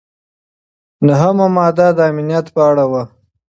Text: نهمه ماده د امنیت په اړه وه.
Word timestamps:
نهمه 1.07 1.47
ماده 1.55 1.87
د 1.97 1.99
امنیت 2.11 2.45
په 2.55 2.61
اړه 2.69 2.85
وه. 2.91 3.03